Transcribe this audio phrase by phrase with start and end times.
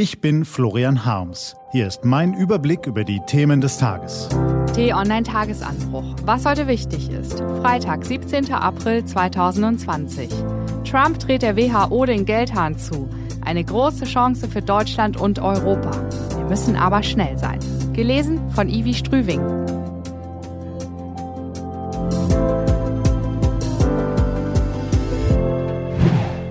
[0.00, 1.56] Ich bin Florian Harms.
[1.72, 4.28] Hier ist mein Überblick über die Themen des Tages.
[4.76, 6.04] T-Online-Tagesanbruch.
[6.24, 7.40] Was heute wichtig ist.
[7.40, 8.52] Freitag, 17.
[8.52, 10.28] April 2020.
[10.88, 13.08] Trump dreht der WHO den Geldhahn zu.
[13.44, 15.90] Eine große Chance für Deutschland und Europa.
[16.36, 17.58] Wir müssen aber schnell sein.
[17.92, 19.40] Gelesen von Ivi Strüving.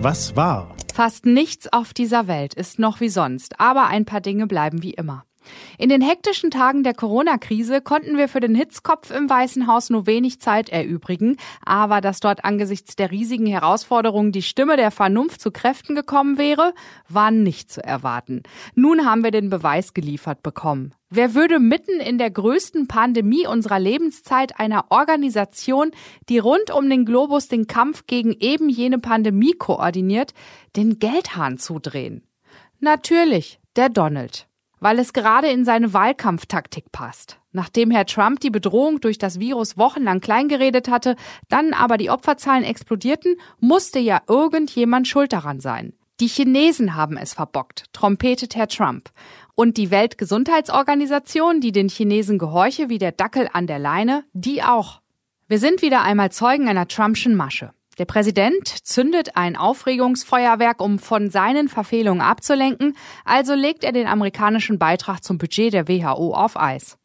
[0.00, 0.72] Was war?
[0.92, 4.92] Fast nichts auf dieser Welt ist noch wie sonst, aber ein paar Dinge bleiben wie
[4.92, 5.24] immer.
[5.78, 10.06] In den hektischen Tagen der Corona-Krise konnten wir für den Hitzkopf im Weißen Haus nur
[10.06, 15.50] wenig Zeit erübrigen, aber dass dort angesichts der riesigen Herausforderungen die Stimme der Vernunft zu
[15.50, 16.74] Kräften gekommen wäre,
[17.08, 18.42] war nicht zu erwarten.
[18.74, 20.94] Nun haben wir den Beweis geliefert bekommen.
[21.14, 25.90] Wer würde mitten in der größten Pandemie unserer Lebenszeit einer Organisation,
[26.30, 30.32] die rund um den Globus den Kampf gegen eben jene Pandemie koordiniert,
[30.74, 32.22] den Geldhahn zudrehen?
[32.80, 34.48] Natürlich, der Donald
[34.82, 37.38] weil es gerade in seine Wahlkampftaktik passt.
[37.52, 41.14] Nachdem Herr Trump die Bedrohung durch das Virus wochenlang kleingeredet hatte,
[41.48, 45.92] dann aber die Opferzahlen explodierten, musste ja irgendjemand schuld daran sein.
[46.18, 49.10] Die Chinesen haben es verbockt, trompetet Herr Trump.
[49.54, 55.00] Und die Weltgesundheitsorganisation, die den Chinesen gehorche wie der Dackel an der Leine, die auch.
[55.46, 57.72] Wir sind wieder einmal Zeugen einer Trumpschen Masche.
[57.98, 64.78] Der Präsident zündet ein Aufregungsfeuerwerk, um von seinen Verfehlungen abzulenken, also legt er den amerikanischen
[64.78, 66.96] Beitrag zum Budget der WHO auf Eis.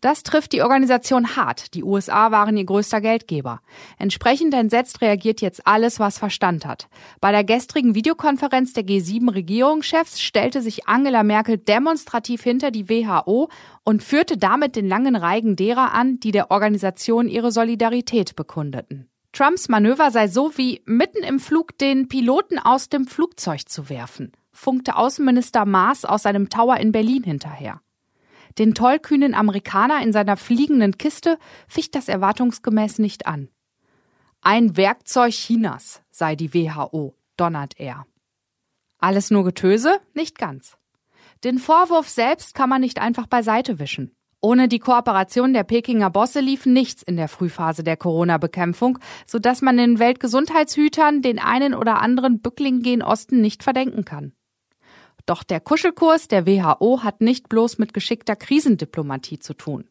[0.00, 1.74] Das trifft die Organisation hart.
[1.74, 3.60] Die USA waren ihr größter Geldgeber.
[3.98, 6.88] Entsprechend entsetzt reagiert jetzt alles, was Verstand hat.
[7.20, 13.48] Bei der gestrigen Videokonferenz der G7-Regierungschefs stellte sich Angela Merkel demonstrativ hinter die WHO
[13.84, 19.08] und führte damit den langen Reigen derer an, die der Organisation ihre Solidarität bekundeten.
[19.36, 24.32] Trumps Manöver sei so wie mitten im Flug den Piloten aus dem Flugzeug zu werfen,
[24.50, 27.82] funkte Außenminister Maas aus seinem Tower in Berlin hinterher.
[28.56, 33.50] Den tollkühnen Amerikaner in seiner fliegenden Kiste ficht das erwartungsgemäß nicht an.
[34.40, 38.06] Ein Werkzeug Chinas sei die WHO, donnert er.
[39.00, 40.00] Alles nur Getöse?
[40.14, 40.78] Nicht ganz.
[41.44, 44.15] Den Vorwurf selbst kann man nicht einfach beiseite wischen.
[44.46, 49.76] Ohne die Kooperation der Pekinger Bosse lief nichts in der Frühphase der Corona-Bekämpfung, sodass man
[49.76, 54.34] den Weltgesundheitshütern den einen oder anderen Bückling gen Osten nicht verdenken kann.
[55.26, 59.88] Doch der Kuschelkurs der WHO hat nicht bloß mit geschickter Krisendiplomatie zu tun.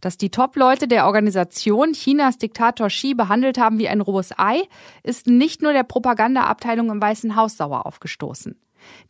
[0.00, 4.62] Dass die Top-Leute der Organisation Chinas Diktator Xi behandelt haben wie ein rohes Ei,
[5.02, 8.58] ist nicht nur der Propagandaabteilung im Weißen Haus sauer aufgestoßen.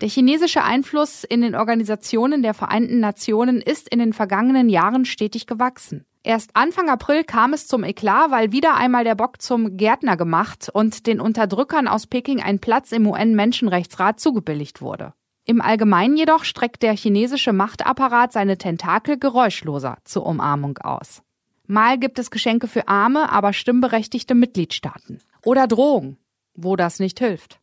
[0.00, 5.46] Der chinesische Einfluss in den Organisationen der Vereinten Nationen ist in den vergangenen Jahren stetig
[5.46, 6.04] gewachsen.
[6.24, 10.68] Erst Anfang April kam es zum Eklat, weil wieder einmal der Bock zum Gärtner gemacht
[10.72, 15.14] und den Unterdrückern aus Peking ein Platz im UN-Menschenrechtsrat zugebilligt wurde.
[15.44, 21.22] Im Allgemeinen jedoch streckt der chinesische Machtapparat seine Tentakel geräuschloser zur Umarmung aus.
[21.66, 25.20] Mal gibt es Geschenke für arme, aber stimmberechtigte Mitgliedstaaten.
[25.44, 26.18] Oder Drohungen,
[26.54, 27.61] wo das nicht hilft.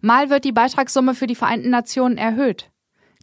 [0.00, 2.70] Mal wird die Beitragssumme für die Vereinten Nationen erhöht.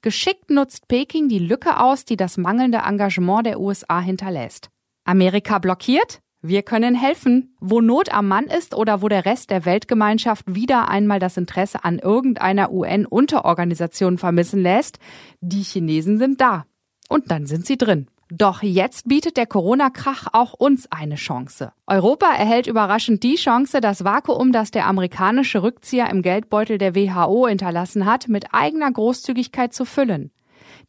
[0.02, 4.70] Geschickt nutzt Peking die Lücke aus, die das mangelnde Engagement der USA hinterlässt.
[5.04, 6.22] Amerika blockiert?
[6.42, 7.56] Wir können helfen.
[7.60, 11.84] Wo Not am Mann ist oder wo der Rest der Weltgemeinschaft wieder einmal das Interesse
[11.84, 14.98] an irgendeiner UN-Unterorganisation vermissen lässt,
[15.40, 16.66] die Chinesen sind da.
[17.10, 18.08] Und dann sind sie drin.
[18.34, 21.74] Doch jetzt bietet der Corona-Krach auch uns eine Chance.
[21.86, 27.50] Europa erhält überraschend die Chance, das Vakuum, das der amerikanische Rückzieher im Geldbeutel der WHO
[27.50, 30.32] hinterlassen hat, mit eigener Großzügigkeit zu füllen.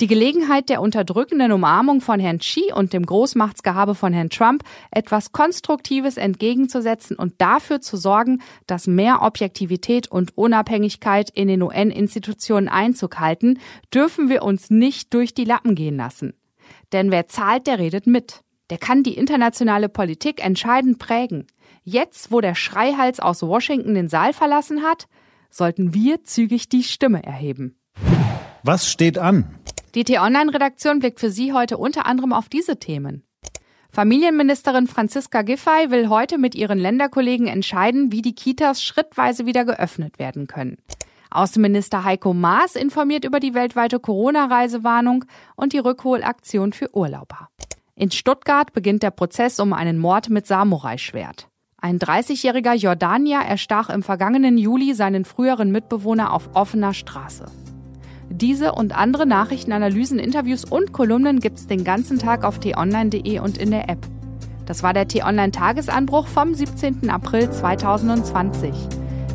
[0.00, 5.32] Die Gelegenheit der unterdrückenden Umarmung von Herrn Xi und dem Großmachtsgehabe von Herrn Trump etwas
[5.32, 13.18] Konstruktives entgegenzusetzen und dafür zu sorgen, dass mehr Objektivität und Unabhängigkeit in den UN-Institutionen Einzug
[13.18, 13.58] halten,
[13.92, 16.34] dürfen wir uns nicht durch die Lappen gehen lassen.
[16.92, 18.42] Denn wer zahlt, der redet mit.
[18.70, 21.46] Der kann die internationale Politik entscheidend prägen.
[21.84, 25.08] Jetzt, wo der Schreihals aus Washington den Saal verlassen hat,
[25.50, 27.76] sollten wir zügig die Stimme erheben.
[28.62, 29.58] Was steht an?
[29.94, 33.24] Die T-Online-Redaktion blickt für Sie heute unter anderem auf diese Themen.
[33.90, 40.18] Familienministerin Franziska Giffey will heute mit ihren Länderkollegen entscheiden, wie die Kitas schrittweise wieder geöffnet
[40.18, 40.78] werden können.
[41.36, 45.24] Außenminister Heiko Maas informiert über die weltweite Corona-Reisewarnung
[45.56, 47.48] und die Rückholaktion für Urlauber.
[47.94, 51.48] In Stuttgart beginnt der Prozess um einen Mord mit Samurai-Schwert.
[51.80, 57.46] Ein 30-jähriger Jordanier erstach im vergangenen Juli seinen früheren Mitbewohner auf offener Straße.
[58.30, 63.58] Diese und andere Nachrichten, Analysen, Interviews und Kolumnen gibt's den ganzen Tag auf t-online.de und
[63.58, 64.06] in der App.
[64.64, 67.10] Das war der T-Online-Tagesanbruch vom 17.
[67.10, 69.01] April 2020.